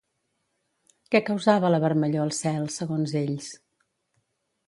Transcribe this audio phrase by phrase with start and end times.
[1.15, 3.51] Què causava la vermellor al cel, segons ells?